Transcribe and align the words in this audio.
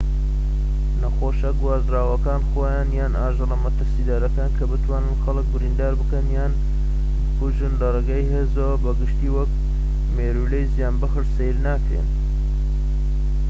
نەخۆشیە 1.01 1.51
گوازراوەکان 1.61 2.41
خۆیان 2.49 2.89
یان 2.99 3.13
ئاژەڵە 3.21 3.57
مەترسیدارەکان 3.65 4.51
کە 4.57 4.63
بتوانن 4.71 5.15
خەڵك 5.23 5.47
بریندار 5.53 5.93
بکەن 6.01 6.25
یان 6.37 6.51
بکوژن 7.27 7.73
لەڕێی 7.81 8.29
هێزەوە 8.33 8.75
بە 8.83 8.91
گشتیی 8.99 9.33
وەکو 9.37 9.57
مێرووی 10.15 10.69
زیانبەخش 10.75 11.27
سەیر 11.37 11.55
ناکرێن 11.67 12.07